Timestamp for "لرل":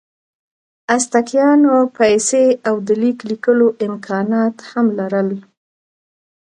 4.99-5.29